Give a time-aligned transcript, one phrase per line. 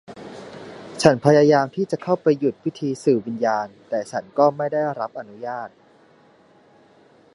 [1.01, 5.69] ฉันพยายามที่จะเข้าไปหยุดพิธีสื่อวิญญาณ แต่ฉันก็ไม่ได้รับอนุญาต